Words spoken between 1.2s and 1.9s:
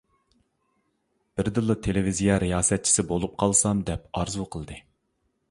بىردىنلا